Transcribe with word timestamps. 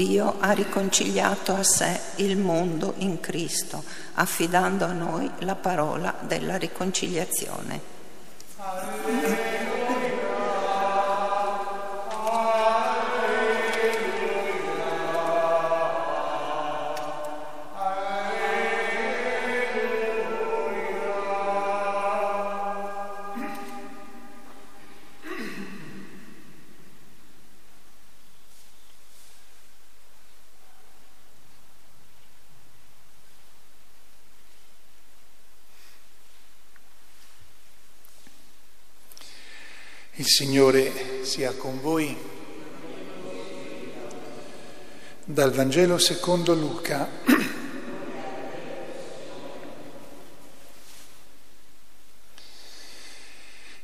Dio 0.00 0.36
ha 0.38 0.52
riconciliato 0.52 1.52
a 1.52 1.62
sé 1.62 2.00
il 2.16 2.38
mondo 2.38 2.94
in 2.98 3.20
Cristo, 3.20 3.84
affidando 4.14 4.86
a 4.86 4.92
noi 4.92 5.30
la 5.40 5.56
parola 5.56 6.14
della 6.22 6.56
riconciliazione. 6.56 7.80
Il 40.20 40.26
Signore 40.26 41.24
sia 41.24 41.52
con 41.52 41.80
voi. 41.80 42.14
Dal 45.24 45.50
Vangelo 45.50 45.96
secondo 45.96 46.52
Luca. 46.52 47.08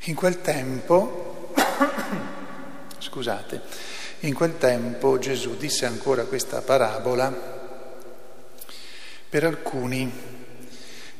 In 0.01 0.14
quel 0.14 0.42
tempo, 0.42 1.55
scusate, 2.98 3.62
in 4.20 4.34
quel 4.34 4.59
tempo 4.59 5.19
Gesù 5.19 5.57
disse 5.57 5.87
ancora 5.87 6.27
questa 6.27 6.61
parabola 6.61 7.33
per 9.27 9.45
alcuni 9.45 10.12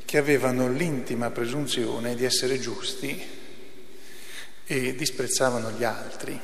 che 0.05 0.19
avevano 0.19 0.69
l'intima 0.69 1.31
presunzione 1.31 2.15
di 2.15 2.27
essere 2.27 2.61
giusti 2.61 3.36
e 4.67 4.97
disprezzavano 4.97 5.71
gli 5.71 5.85
altri. 5.85 6.41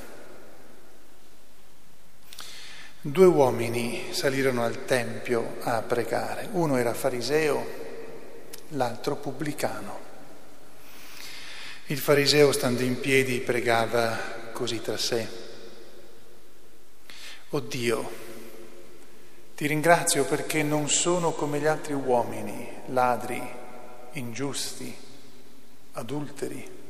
Due 3.01 3.27
uomini 3.27 4.13
salirono 4.13 4.63
al 4.63 4.85
Tempio 4.85 5.57
a 5.63 5.83
pregare, 5.83 6.49
uno 6.53 6.77
era 6.77 6.95
fariseo, 6.95 7.81
l'altro 8.69 9.17
pubblicano. 9.17 9.99
Il 11.87 11.99
fariseo 11.99 12.53
stando 12.53 12.83
in 12.83 13.01
piedi 13.01 13.41
pregava 13.41 14.51
così 14.53 14.81
tra 14.81 14.97
sé. 14.97 15.29
O 17.51 17.59
Dio, 17.59 18.11
ti 19.57 19.67
ringrazio 19.67 20.25
perché 20.25 20.63
non 20.63 20.89
sono 20.89 21.33
come 21.33 21.59
gli 21.59 21.67
altri 21.67 21.93
uomini, 21.93 22.69
ladri, 22.87 23.43
ingiusti, 24.13 24.97
adulteri 25.95 26.81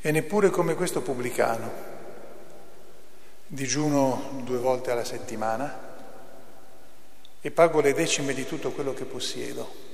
e 0.00 0.10
neppure 0.10 0.50
come 0.50 0.74
questo 0.74 1.02
pubblicano. 1.02 1.86
Digiuno 3.46 4.42
due 4.44 4.58
volte 4.58 4.90
alla 4.90 5.04
settimana 5.04 5.86
e 7.40 7.50
pago 7.50 7.80
le 7.80 7.94
decime 7.94 8.34
di 8.34 8.46
tutto 8.46 8.72
quello 8.72 8.92
che 8.92 9.04
possiedo. 9.04 9.86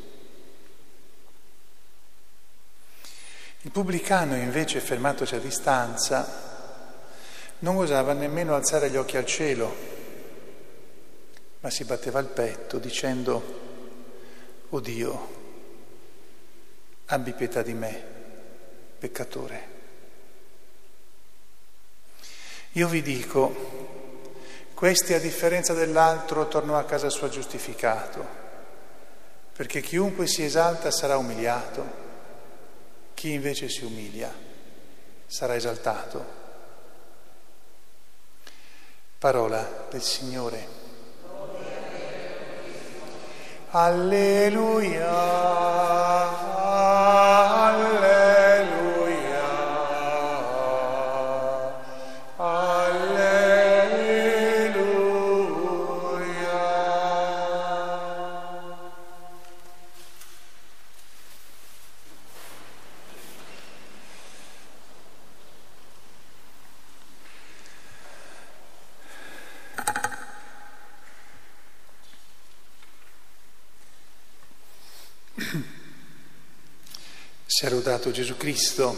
Il 3.63 3.71
pubblicano 3.71 4.37
invece, 4.37 4.81
fermatosi 4.81 5.37
a 5.37 5.39
distanza, 5.39 6.53
non 7.61 7.77
osava 7.77 8.13
nemmeno 8.13 8.55
alzare 8.55 8.91
gli 8.91 8.97
occhi 8.97 9.17
al 9.17 9.25
cielo, 9.25 9.75
ma 11.61 11.71
si 11.71 11.85
batteva 11.85 12.19
il 12.19 12.27
petto 12.27 12.79
dicendo, 12.79 13.63
O 14.69 14.81
Dio, 14.81 15.29
abbi 17.07 17.33
pietà 17.33 17.63
di 17.63 17.73
me, 17.73 18.05
peccatore. 18.99 19.74
Io 22.77 22.89
vi 22.89 23.03
dico, 23.03 23.55
questi 24.75 25.15
a 25.15 25.21
differenza 25.21 25.75
dell'altro 25.75 26.49
tornò 26.49 26.77
a 26.77 26.85
casa 26.85 27.09
sua 27.09 27.29
giustificato, 27.29 28.27
perché 29.53 29.81
chiunque 29.81 30.27
si 30.27 30.43
esalta 30.43 30.91
sarà 30.91 31.17
umiliato, 31.17 32.03
chi 33.15 33.33
invece 33.33 33.69
si 33.69 33.85
umilia 33.85 34.35
sarà 35.27 35.55
esaltato. 35.55 36.43
Parola 39.19 39.87
del 39.89 40.03
Signore. 40.03 40.67
Alleluia. 43.71 45.24
Sia 77.57 77.69
rodato 77.69 78.11
Gesù 78.11 78.37
Cristo. 78.37 78.97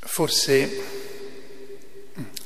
Forse, 0.00 0.82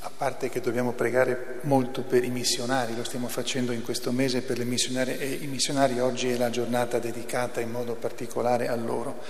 a 0.00 0.10
parte 0.14 0.50
che 0.50 0.60
dobbiamo 0.60 0.92
pregare 0.92 1.60
molto 1.62 2.02
per 2.02 2.22
i 2.22 2.28
missionari, 2.28 2.94
lo 2.94 3.02
stiamo 3.02 3.28
facendo 3.28 3.72
in 3.72 3.80
questo 3.80 4.12
mese 4.12 4.42
per 4.42 4.58
le 4.58 4.64
missionarie 4.64 5.18
e 5.18 5.26
i 5.26 5.46
missionari, 5.46 5.98
oggi 5.98 6.28
è 6.28 6.36
la 6.36 6.50
giornata 6.50 6.98
dedicata 6.98 7.62
in 7.62 7.70
modo 7.70 7.94
particolare 7.94 8.68
a 8.68 8.76
loro. 8.76 9.24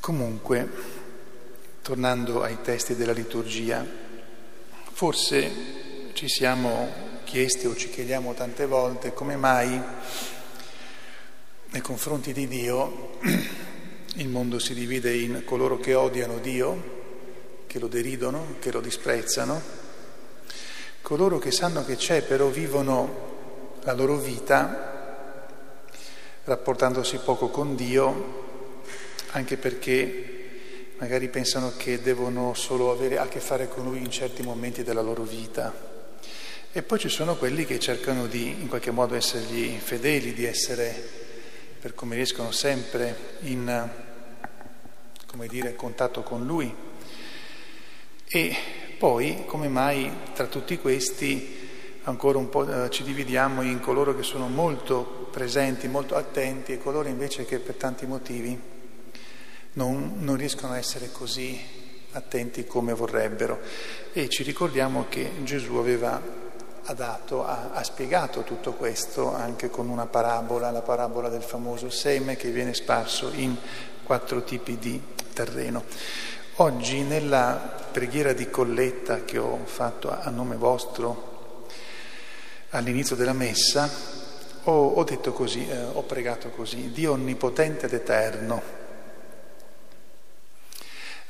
Comunque, 0.00 0.66
tornando 1.82 2.42
ai 2.42 2.62
testi 2.62 2.96
della 2.96 3.12
liturgia, 3.12 3.84
forse 4.92 5.50
ci 6.14 6.26
siamo 6.26 7.07
chiesti 7.28 7.66
o 7.66 7.76
ci 7.76 7.90
chiediamo 7.90 8.32
tante 8.32 8.64
volte 8.64 9.12
come 9.12 9.36
mai 9.36 9.78
nei 11.66 11.80
confronti 11.82 12.32
di 12.32 12.48
Dio 12.48 13.18
il 14.16 14.28
mondo 14.28 14.58
si 14.58 14.72
divide 14.72 15.14
in 15.14 15.42
coloro 15.44 15.78
che 15.78 15.92
odiano 15.92 16.38
Dio, 16.38 17.66
che 17.66 17.78
lo 17.78 17.86
deridono, 17.86 18.54
che 18.60 18.72
lo 18.72 18.80
disprezzano, 18.80 19.60
coloro 21.02 21.38
che 21.38 21.50
sanno 21.50 21.84
che 21.84 21.96
c'è 21.96 22.22
però 22.22 22.46
vivono 22.46 23.76
la 23.82 23.92
loro 23.92 24.16
vita 24.16 25.44
rapportandosi 26.44 27.18
poco 27.18 27.48
con 27.48 27.76
Dio, 27.76 28.46
anche 29.32 29.58
perché 29.58 30.94
magari 30.96 31.28
pensano 31.28 31.74
che 31.76 32.00
devono 32.00 32.54
solo 32.54 32.90
avere 32.90 33.18
a 33.18 33.28
che 33.28 33.38
fare 33.38 33.68
con 33.68 33.84
Lui 33.84 33.98
in 33.98 34.10
certi 34.10 34.42
momenti 34.42 34.82
della 34.82 35.02
loro 35.02 35.24
vita. 35.24 35.96
E 36.70 36.82
poi 36.82 36.98
ci 36.98 37.08
sono 37.08 37.36
quelli 37.36 37.64
che 37.64 37.78
cercano 37.78 38.26
di 38.26 38.48
in 38.60 38.68
qualche 38.68 38.90
modo 38.90 39.14
essergli 39.14 39.78
fedeli, 39.78 40.34
di 40.34 40.44
essere, 40.44 40.94
per 41.80 41.94
come 41.94 42.14
riescono, 42.14 42.50
sempre 42.50 43.36
in 43.40 43.90
dire, 45.48 45.74
contatto 45.74 46.22
con 46.22 46.44
Lui. 46.44 46.72
E 48.26 48.56
poi, 48.98 49.44
come 49.46 49.68
mai 49.68 50.12
tra 50.34 50.44
tutti 50.44 50.78
questi 50.78 51.56
ancora 52.02 52.36
un 52.36 52.50
po' 52.50 52.84
eh, 52.84 52.90
ci 52.90 53.02
dividiamo 53.02 53.62
in 53.62 53.80
coloro 53.80 54.14
che 54.14 54.22
sono 54.22 54.48
molto 54.48 55.28
presenti, 55.30 55.88
molto 55.88 56.16
attenti 56.16 56.72
e 56.72 56.78
coloro 56.78 57.08
invece 57.08 57.46
che 57.46 57.58
per 57.58 57.76
tanti 57.76 58.06
motivi 58.06 58.58
non, 59.72 60.16
non 60.18 60.36
riescono 60.36 60.74
a 60.74 60.78
essere 60.78 61.10
così 61.12 61.58
attenti 62.12 62.66
come 62.66 62.92
vorrebbero. 62.92 63.58
E 64.12 64.28
ci 64.28 64.42
ricordiamo 64.42 65.06
che 65.08 65.30
Gesù 65.44 65.76
aveva 65.76 66.46
ha, 66.90 66.94
dato, 66.94 67.44
ha, 67.46 67.70
ha 67.72 67.84
spiegato 67.84 68.42
tutto 68.44 68.72
questo 68.72 69.34
anche 69.34 69.68
con 69.68 69.90
una 69.90 70.06
parabola, 70.06 70.70
la 70.70 70.80
parabola 70.80 71.28
del 71.28 71.42
famoso 71.42 71.90
seme 71.90 72.36
che 72.36 72.50
viene 72.50 72.72
sparso 72.72 73.30
in 73.34 73.54
quattro 74.02 74.42
tipi 74.42 74.78
di 74.78 75.00
terreno. 75.34 75.84
Oggi 76.56 77.02
nella 77.02 77.76
preghiera 77.92 78.32
di 78.32 78.48
colletta 78.48 79.24
che 79.24 79.36
ho 79.36 79.60
fatto 79.64 80.10
a 80.10 80.30
nome 80.30 80.56
vostro 80.56 81.66
all'inizio 82.70 83.16
della 83.16 83.34
messa, 83.34 83.88
ho, 84.64 84.88
ho 84.88 85.04
detto 85.04 85.32
così, 85.32 85.68
eh, 85.68 85.82
ho 85.82 86.02
pregato 86.04 86.48
così, 86.48 86.90
Dio 86.90 87.12
onnipotente 87.12 87.84
ed 87.86 87.92
eterno, 87.92 88.76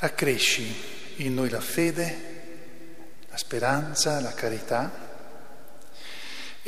Accresci 0.01 1.17
in 1.17 1.35
noi 1.35 1.51
la 1.51 1.61
fede, 1.61 2.37
la 3.29 3.37
speranza, 3.37 4.21
la 4.21 4.33
carità 4.33 5.08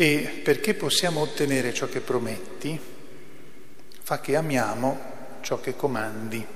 e 0.02 0.40
perché 0.42 0.72
possiamo 0.72 1.20
ottenere 1.20 1.74
ciò 1.74 1.86
che 1.86 2.00
prometti, 2.00 2.80
fa 4.02 4.18
che 4.18 4.34
amiamo 4.34 4.98
ciò 5.42 5.60
che 5.60 5.76
comandi. 5.76 6.46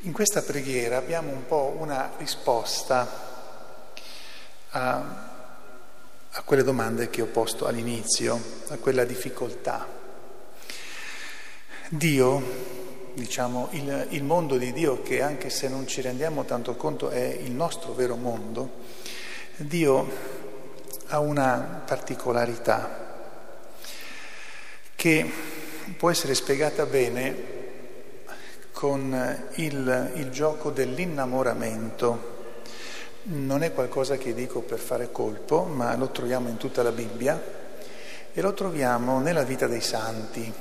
In 0.00 0.12
questa 0.12 0.40
preghiera 0.40 0.96
abbiamo 0.96 1.30
un 1.30 1.44
po' 1.44 1.76
una 1.78 2.12
risposta 2.16 3.06
a, 4.70 5.30
a 6.30 6.42
quelle 6.42 6.62
domande 6.62 7.10
che 7.10 7.20
ho 7.20 7.26
posto 7.26 7.66
all'inizio, 7.66 8.40
a 8.68 8.78
quella 8.78 9.04
difficoltà. 9.04 9.86
Dio, 11.90 13.12
diciamo, 13.12 13.68
il, 13.72 14.06
il 14.08 14.24
mondo 14.24 14.56
di 14.56 14.72
Dio, 14.72 15.02
che 15.02 15.20
anche 15.20 15.50
se 15.50 15.68
non 15.68 15.86
ci 15.86 16.00
rendiamo 16.00 16.46
tanto 16.46 16.76
conto 16.76 17.10
è 17.10 17.26
il 17.42 17.52
nostro 17.52 17.92
vero 17.92 18.16
mondo, 18.16 18.80
Dio 19.56 20.33
ha 21.08 21.18
una 21.18 21.82
particolarità 21.86 23.02
che 24.94 25.30
può 25.96 26.10
essere 26.10 26.34
spiegata 26.34 26.86
bene 26.86 27.52
con 28.72 29.48
il, 29.54 30.10
il 30.14 30.30
gioco 30.30 30.70
dell'innamoramento. 30.70 32.32
Non 33.24 33.62
è 33.62 33.72
qualcosa 33.72 34.16
che 34.16 34.34
dico 34.34 34.60
per 34.60 34.78
fare 34.78 35.10
colpo, 35.10 35.64
ma 35.64 35.94
lo 35.96 36.10
troviamo 36.10 36.48
in 36.48 36.56
tutta 36.56 36.82
la 36.82 36.92
Bibbia 36.92 37.40
e 38.32 38.40
lo 38.40 38.52
troviamo 38.52 39.20
nella 39.20 39.44
vita 39.44 39.66
dei 39.66 39.80
santi. 39.80 40.52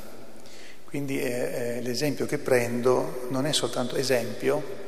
Quindi 0.86 1.22
eh, 1.22 1.80
l'esempio 1.82 2.26
che 2.26 2.38
prendo 2.38 3.28
non 3.30 3.46
è 3.46 3.52
soltanto 3.52 3.96
esempio, 3.96 4.83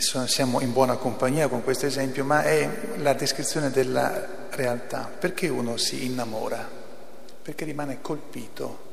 siamo 0.00 0.60
in 0.60 0.72
buona 0.72 0.96
compagnia 0.96 1.48
con 1.48 1.62
questo 1.62 1.86
esempio, 1.86 2.24
ma 2.24 2.42
è 2.42 2.96
la 2.96 3.12
descrizione 3.12 3.70
della 3.70 4.48
realtà. 4.50 5.10
Perché 5.18 5.48
uno 5.48 5.76
si 5.76 6.06
innamora? 6.06 6.66
Perché 7.42 7.64
rimane 7.64 8.00
colpito 8.00 8.90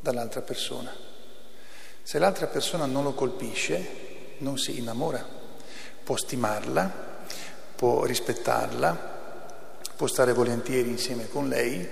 dall'altra 0.00 0.42
persona. 0.42 0.94
Se 2.02 2.18
l'altra 2.18 2.46
persona 2.46 2.86
non 2.86 3.02
lo 3.02 3.14
colpisce, 3.14 4.36
non 4.38 4.58
si 4.58 4.78
innamora. 4.78 5.26
Può 6.04 6.16
stimarla, 6.16 6.90
può 7.74 8.04
rispettarla, 8.04 9.16
può 9.96 10.06
stare 10.06 10.32
volentieri 10.32 10.88
insieme 10.88 11.28
con 11.28 11.48
lei, 11.48 11.88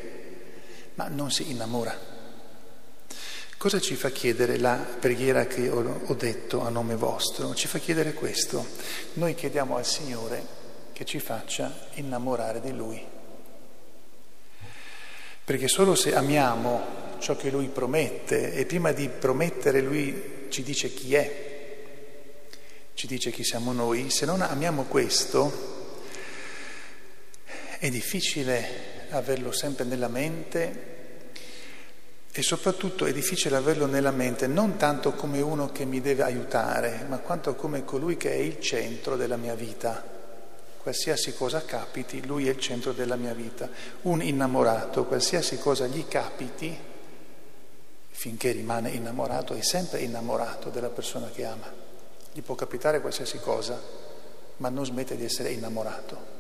ma 0.94 1.08
non 1.08 1.30
si 1.30 1.50
innamora. 1.50 2.15
Cosa 3.66 3.80
ci 3.80 3.96
fa 3.96 4.10
chiedere 4.10 4.58
la 4.58 4.76
preghiera 4.76 5.48
che 5.48 5.68
ho, 5.68 6.14
detto 6.14 6.60
a 6.60 6.68
nome 6.68 6.94
vostro? 6.94 7.52
Ci 7.52 7.66
fa 7.66 7.80
chiedere 7.80 8.12
questo. 8.12 8.64
Noi 9.14 9.34
chiediamo 9.34 9.76
al 9.76 9.84
Signore 9.84 10.46
che 10.92 11.04
ci 11.04 11.18
faccia 11.18 11.88
innamorare 11.94 12.60
di 12.60 12.70
Lui. 12.70 13.04
Perché 15.44 15.66
solo 15.66 15.96
se 15.96 16.14
amiamo 16.14 17.18
ciò 17.18 17.34
che 17.34 17.50
lui 17.50 17.66
promette 17.66 18.52
e 18.52 18.66
prima 18.66 18.92
di 18.92 19.08
promettere 19.08 19.80
lui 19.80 20.46
ci 20.48 20.62
dice 20.62 20.94
chi 20.94 21.16
è, 21.16 21.76
ci 22.94 23.08
dice 23.08 23.32
chi 23.32 23.42
siamo 23.42 23.72
noi, 23.72 24.10
se 24.10 24.26
non 24.26 24.42
amiamo 24.42 24.84
questo 24.84 26.04
è 27.80 27.90
difficile 27.90 29.08
averlo 29.10 29.50
sempre 29.50 29.84
nella 29.84 30.06
mente 30.06 30.94
e 32.38 32.42
soprattutto 32.42 33.06
è 33.06 33.14
difficile 33.14 33.56
averlo 33.56 33.86
nella 33.86 34.10
mente 34.10 34.46
non 34.46 34.76
tanto 34.76 35.12
come 35.14 35.40
uno 35.40 35.72
che 35.72 35.86
mi 35.86 36.02
deve 36.02 36.22
aiutare, 36.22 37.06
ma 37.08 37.16
quanto 37.16 37.54
come 37.54 37.82
colui 37.82 38.18
che 38.18 38.30
è 38.30 38.34
il 38.34 38.60
centro 38.60 39.16
della 39.16 39.38
mia 39.38 39.54
vita. 39.54 40.04
Qualsiasi 40.76 41.32
cosa 41.32 41.64
capiti, 41.64 42.26
lui 42.26 42.46
è 42.46 42.50
il 42.50 42.60
centro 42.60 42.92
della 42.92 43.16
mia 43.16 43.32
vita. 43.32 43.70
Un 44.02 44.20
innamorato, 44.20 45.06
qualsiasi 45.06 45.58
cosa 45.58 45.86
gli 45.86 46.06
capiti, 46.06 46.78
finché 48.10 48.50
rimane 48.50 48.90
innamorato, 48.90 49.54
è 49.54 49.62
sempre 49.62 50.00
innamorato 50.00 50.68
della 50.68 50.90
persona 50.90 51.30
che 51.30 51.46
ama. 51.46 51.72
Gli 52.34 52.42
può 52.42 52.54
capitare 52.54 53.00
qualsiasi 53.00 53.38
cosa, 53.38 53.80
ma 54.58 54.68
non 54.68 54.84
smette 54.84 55.16
di 55.16 55.24
essere 55.24 55.52
innamorato. 55.52 56.34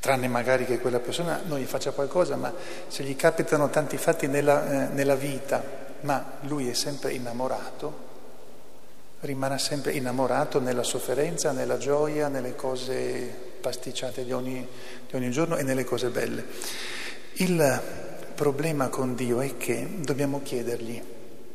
Tranne 0.00 0.28
magari 0.28 0.64
che 0.64 0.78
quella 0.78 0.98
persona 0.98 1.42
non 1.44 1.58
gli 1.58 1.66
faccia 1.66 1.90
qualcosa, 1.90 2.34
ma 2.36 2.52
se 2.88 3.02
gli 3.02 3.14
capitano 3.14 3.68
tanti 3.68 3.98
fatti 3.98 4.26
nella, 4.26 4.88
eh, 4.88 4.94
nella 4.94 5.14
vita, 5.14 5.62
ma 6.00 6.38
lui 6.42 6.68
è 6.70 6.72
sempre 6.72 7.12
innamorato, 7.12 8.08
rimarrà 9.20 9.58
sempre 9.58 9.92
innamorato 9.92 10.58
nella 10.58 10.82
sofferenza, 10.82 11.52
nella 11.52 11.76
gioia, 11.76 12.28
nelle 12.28 12.54
cose 12.54 13.48
pasticciate 13.60 14.24
di 14.24 14.32
ogni, 14.32 14.66
di 15.08 15.16
ogni 15.16 15.30
giorno 15.30 15.56
e 15.56 15.62
nelle 15.62 15.84
cose 15.84 16.08
belle. 16.08 16.44
Il 17.34 17.82
problema 18.34 18.88
con 18.88 19.14
Dio 19.14 19.42
è 19.42 19.58
che 19.58 19.86
dobbiamo 19.98 20.40
chiedergli 20.42 21.02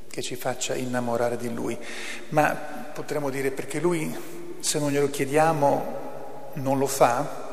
che 0.07 0.21
ci 0.21 0.35
faccia 0.35 0.75
innamorare 0.75 1.35
di 1.35 1.51
Lui, 1.51 1.77
ma 2.29 2.53
potremmo 2.93 3.31
dire 3.31 3.49
perché 3.49 3.79
Lui, 3.79 4.15
se 4.59 4.77
non 4.77 4.91
glielo 4.91 5.09
chiediamo, 5.09 6.03
non 6.53 6.77
lo 6.77 6.87
fa? 6.87 7.44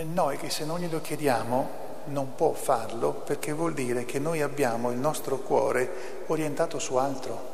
No, 0.00 0.30
è 0.30 0.38
che 0.38 0.48
se 0.48 0.64
non 0.64 0.80
glielo 0.80 1.02
chiediamo 1.02 1.80
non 2.06 2.34
può 2.34 2.54
farlo 2.54 3.12
perché 3.12 3.52
vuol 3.52 3.74
dire 3.74 4.06
che 4.06 4.18
noi 4.18 4.40
abbiamo 4.40 4.90
il 4.90 4.96
nostro 4.96 5.38
cuore 5.38 6.24
orientato 6.28 6.78
su 6.78 6.96
altro. 6.96 7.50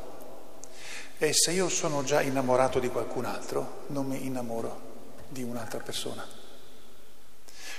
E 1.18 1.32
se 1.32 1.50
io 1.50 1.68
sono 1.68 2.04
già 2.04 2.22
innamorato 2.22 2.78
di 2.78 2.88
qualcun 2.90 3.24
altro, 3.24 3.82
non 3.88 4.06
mi 4.06 4.24
innamoro 4.24 4.80
di 5.28 5.42
un'altra 5.42 5.80
persona. 5.80 6.24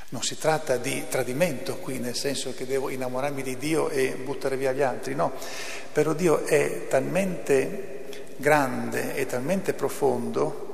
Non 0.10 0.24
si 0.24 0.38
tratta 0.38 0.76
di 0.76 1.06
tradimento 1.08 1.78
qui, 1.78 2.00
nel 2.00 2.16
senso 2.16 2.54
che 2.54 2.66
devo 2.66 2.90
innamorarmi 2.90 3.42
di 3.42 3.58
Dio 3.58 3.88
e 3.88 4.16
buttare 4.16 4.58
via 4.58 4.74
gli 4.74 4.82
altri, 4.82 5.16
no. 5.16 5.32
Però 5.94 6.12
Dio 6.12 6.44
è 6.46 6.88
talmente 6.88 8.26
grande 8.36 9.16
e 9.16 9.26
talmente 9.26 9.74
profondo, 9.74 10.68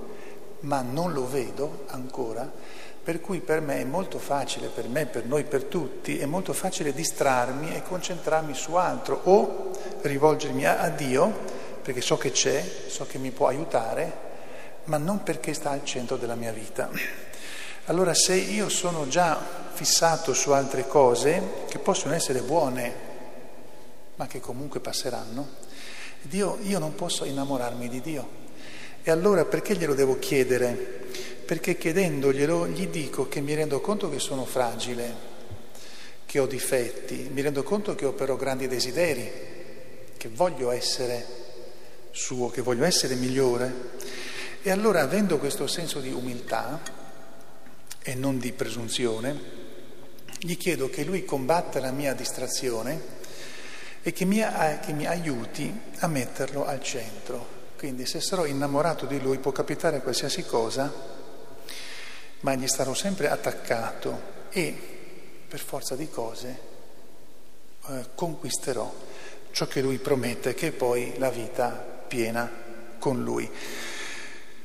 ma 0.62 0.81
non 0.81 1.13
lo 1.13 1.27
vedo 1.27 1.83
ancora, 1.88 2.50
per 3.05 3.21
cui 3.21 3.39
per 3.39 3.62
me 3.62 3.81
è 3.81 3.83
molto 3.83 4.17
facile, 4.17 4.65
per 4.65 4.88
me, 4.88 5.05
per 5.05 5.25
noi, 5.25 5.43
per 5.43 5.65
tutti, 5.65 6.17
è 6.17 6.25
molto 6.25 6.53
facile 6.53 6.91
distrarmi 6.91 7.75
e 7.75 7.83
concentrarmi 7.83 8.55
su 8.55 8.74
altro 8.74 9.21
o 9.25 9.69
rivolgermi 10.01 10.65
a, 10.65 10.79
a 10.79 10.89
Dio, 10.89 11.31
perché 11.83 12.01
so 12.01 12.17
che 12.17 12.31
c'è, 12.31 12.67
so 12.88 13.05
che 13.05 13.19
mi 13.19 13.29
può 13.29 13.45
aiutare, 13.45 14.12
ma 14.85 14.97
non 14.97 15.21
perché 15.21 15.53
sta 15.53 15.69
al 15.69 15.85
centro 15.85 16.17
della 16.17 16.33
mia 16.33 16.51
vita. 16.51 16.89
Allora 17.85 18.15
se 18.15 18.33
io 18.33 18.69
sono 18.69 19.07
già 19.07 19.39
fissato 19.71 20.33
su 20.33 20.50
altre 20.50 20.88
cose 20.88 21.65
che 21.69 21.77
possono 21.77 22.15
essere 22.15 22.41
buone, 22.41 22.93
ma 24.15 24.25
che 24.25 24.39
comunque 24.39 24.79
passeranno, 24.79 25.47
Dio, 26.24 26.57
io 26.63 26.79
non 26.79 26.95
posso 26.95 27.24
innamorarmi 27.24 27.88
di 27.88 28.01
Dio. 28.01 28.27
E 29.03 29.12
allora 29.12 29.45
perché 29.45 29.75
glielo 29.75 29.93
devo 29.93 30.17
chiedere? 30.17 31.03
Perché 31.45 31.77
chiedendoglielo 31.77 32.67
gli 32.69 32.87
dico 32.87 33.27
che 33.27 33.39
mi 33.39 33.53
rendo 33.53 33.79
conto 33.79 34.09
che 34.09 34.17
sono 34.17 34.45
fragile, 34.45 35.13
che 36.25 36.39
ho 36.39 36.47
difetti, 36.47 37.29
mi 37.31 37.41
rendo 37.41 37.61
conto 37.61 37.93
che 37.93 38.05
ho 38.05 38.13
però 38.13 38.35
grandi 38.35 38.67
desideri, 38.67 39.31
che 40.17 40.29
voglio 40.29 40.71
essere 40.71 41.23
suo, 42.09 42.49
che 42.49 42.61
voglio 42.61 42.83
essere 42.83 43.13
migliore. 43.13 43.91
E 44.63 44.71
allora 44.71 45.01
avendo 45.01 45.37
questo 45.37 45.67
senso 45.67 45.99
di 45.99 46.11
umiltà, 46.11 46.81
e 48.01 48.13
non 48.15 48.37
di 48.37 48.51
presunzione, 48.51 49.39
gli 50.39 50.57
chiedo 50.57 50.89
che 50.89 51.03
lui 51.03 51.25
combatta 51.25 51.79
la 51.79 51.91
mia 51.91 52.13
distrazione 52.13 53.13
e 54.03 54.11
che 54.13 54.25
mi, 54.25 54.43
che 54.83 54.93
mi 54.93 55.07
aiuti 55.07 55.73
a 55.99 56.07
metterlo 56.07 56.65
al 56.65 56.81
centro. 56.83 57.63
Quindi 57.77 58.05
se 58.05 58.21
sarò 58.21 58.45
innamorato 58.45 59.05
di 59.05 59.19
lui 59.19 59.39
può 59.39 59.51
capitare 59.51 60.01
qualsiasi 60.01 60.43
cosa, 60.43 61.13
ma 62.45 62.53
gli 62.53 62.67
starò 62.67 62.93
sempre 62.93 63.27
attaccato 63.27 64.33
e 64.51 64.71
per 65.47 65.59
forza 65.59 65.95
di 65.95 66.07
cose 66.07 66.59
eh, 67.87 68.05
conquisterò 68.13 68.93
ciò 69.49 69.65
che 69.65 69.81
lui 69.81 69.97
promette, 69.97 70.53
che 70.53 70.67
è 70.67 70.71
poi 70.71 71.15
la 71.17 71.31
vita 71.31 71.69
piena 72.07 72.47
con 72.99 73.23
lui. 73.23 73.49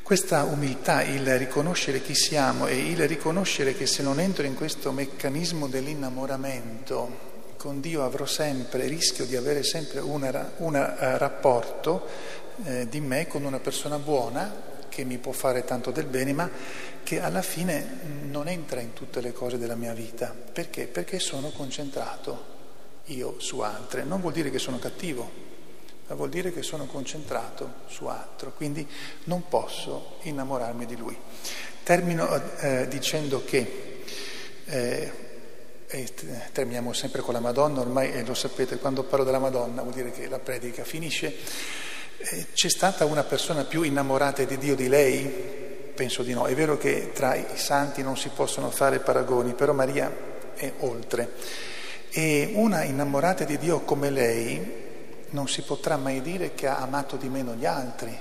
Questa 0.03 0.43
umiltà, 0.43 1.03
il 1.05 1.39
riconoscere 1.39 2.03
chi 2.03 2.15
siamo 2.15 2.67
e 2.67 2.77
il 2.77 3.09
riconoscere 3.09 3.75
che 3.75 3.87
se 3.87 4.03
non 4.03 4.21
entro 4.21 4.45
in 4.45 4.55
questo 4.55 4.93
meccanismo 4.93 5.67
dell'innamoramento 5.67 7.29
con 7.57 7.81
Dio 7.81 8.05
avrò 8.05 8.27
sempre, 8.27 8.89
rischio 8.89 9.25
di 9.25 9.37
avere 9.37 9.63
sempre 9.63 10.01
un 10.01 10.23
uh, 10.23 11.17
rapporto 11.17 12.07
eh, 12.65 12.89
di 12.91 13.01
me 13.01 13.27
con 13.27 13.45
una 13.45 13.59
persona 13.59 13.99
buona 13.99 14.69
che 14.91 15.05
mi 15.05 15.17
può 15.17 15.33
fare 15.33 15.65
tanto 15.65 15.91
del 15.91 16.05
bene, 16.05 16.35
ma 16.35 16.51
che 17.03 17.21
alla 17.21 17.41
fine 17.41 18.01
non 18.29 18.47
entra 18.49 18.81
in 18.81 18.93
tutte 18.93 19.23
le 19.23 19.33
cose 19.33 19.57
della 19.57 19.77
mia 19.77 19.95
vita. 19.95 20.35
Perché? 20.53 20.87
Perché 20.87 21.19
sono 21.19 21.49
concentrato 21.51 22.59
io 23.07 23.37
su 23.39 23.61
altre. 23.61 24.05
Non 24.05 24.21
vuol 24.21 24.35
dire 24.35 24.51
che 24.51 24.59
sono 24.59 24.79
cattivo, 24.79 25.49
vuol 26.09 26.29
dire 26.29 26.53
che 26.53 26.63
sono 26.63 26.87
concentrato 26.87 27.73
su 27.87 28.07
altro, 28.07 28.53
quindi 28.53 28.87
non 29.25 29.49
posso 29.49 30.19
innamorarmi 30.23 30.87
di 30.87 30.97
lui. 30.97 31.17
Termino 31.83 32.29
eh, 32.59 32.87
dicendo 32.89 33.45
che, 33.45 34.03
eh, 34.67 35.13
e 35.87 36.09
terminiamo 36.53 36.93
sempre 36.93 37.21
con 37.23 37.35
la 37.35 37.41
Madonna, 37.41 37.81
ormai 37.81 38.13
eh, 38.13 38.25
lo 38.25 38.35
sapete, 38.35 38.79
quando 38.79 39.03
parlo 39.05 39.25
della 39.25 39.39
Madonna 39.39 39.83
vuol 39.83 39.95
dire 39.95 40.11
che 40.11 40.29
la 40.29 40.39
predica 40.39 40.85
finisce, 40.85 41.29
eh, 41.29 41.39
c'è 42.53 42.69
stata 42.69 43.07
una 43.07 43.25
persona 43.25 43.65
più 43.65 43.83
innamorata 43.83 44.43
di 44.45 44.59
Dio 44.59 44.75
di 44.75 44.89
lei? 44.89 45.93
Penso 45.95 46.23
di 46.23 46.35
no. 46.35 46.47
È 46.47 46.55
vero 46.55 46.77
che 46.77 47.13
tra 47.13 47.35
i 47.35 47.47
santi 47.55 48.03
non 48.03 48.17
si 48.17 48.29
possono 48.29 48.71
fare 48.71 48.99
paragoni, 48.99 49.55
però 49.55 49.73
Maria 49.73 50.13
è 50.55 50.73
oltre. 50.81 51.33
E 52.11 52.53
una 52.55 52.83
innamorata 52.83 53.45
di 53.45 53.57
Dio 53.57 53.81
come 53.81 54.11
lei 54.11 54.89
non 55.31 55.49
si 55.49 55.63
potrà 55.63 55.97
mai 55.97 56.21
dire 56.21 56.55
che 56.55 56.67
ha 56.67 56.79
amato 56.79 57.17
di 57.17 57.29
meno 57.29 57.55
gli 57.55 57.67
altri, 57.67 58.19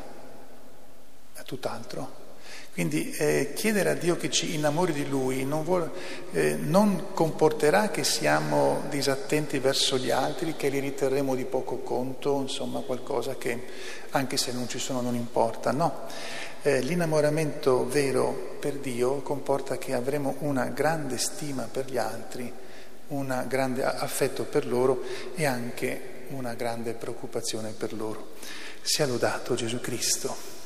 è 1.34 1.42
tutt'altro. 1.44 2.19
Quindi 2.72 3.12
eh, 3.12 3.52
chiedere 3.56 3.90
a 3.90 3.94
Dio 3.94 4.16
che 4.16 4.30
ci 4.30 4.54
innamori 4.54 4.94
di 4.94 5.08
Lui 5.08 5.44
non, 5.44 5.64
vuole, 5.64 5.90
eh, 6.32 6.56
non, 6.56 7.08
comporterà 7.14 7.90
che 7.90 8.06
siamo 8.06 8.84
disattenti 8.90 9.60
verso 9.60 9.98
gli 9.98 10.12
altri, 10.12 10.56
che 10.56 10.70
li 10.70 10.80
riterremo 10.80 11.36
di 11.36 11.44
poco 11.44 11.80
conto, 11.80 12.40
insomma 12.40 12.80
qualcosa 12.80 13.36
che 13.36 13.66
anche 14.12 14.38
se 14.38 14.54
non 14.54 14.70
ci 14.70 14.80
sono 14.80 15.02
non 15.02 15.16
importa. 15.16 15.72
No, 15.72 16.06
eh, 16.62 16.80
l'innamoramento 16.80 17.86
vero 17.88 18.56
per 18.60 18.76
Dio 18.76 19.22
comporta 19.24 19.78
che 19.78 19.94
avremo 19.94 20.36
una 20.40 20.66
grande 20.68 21.18
stima 21.18 21.68
per 21.70 21.90
gli 21.90 21.98
altri, 21.98 22.50
un 23.08 23.46
grande 23.48 23.84
affetto 23.84 24.44
per 24.44 24.66
loro 24.66 25.02
e 25.36 25.46
anche 25.46 26.18
una 26.30 26.54
grande 26.54 26.94
preoccupazione 26.94 27.72
per 27.72 27.94
loro. 27.94 28.36
Sia 28.82 29.06
lodato 29.06 29.56
Gesù 29.56 29.82
Cristo. 29.82 30.59